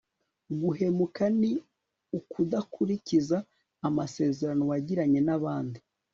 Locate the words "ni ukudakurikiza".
1.39-3.37